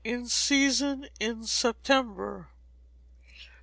[0.03, 2.49] In Season in September.